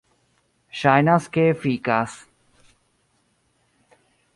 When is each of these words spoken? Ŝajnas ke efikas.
Ŝajnas 0.79 1.29
ke 1.37 1.45
efikas. 1.51 2.17